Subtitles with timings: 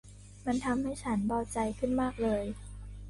[0.45, 2.43] มันทำให้ฉันเบาใจขึ้นมากเลย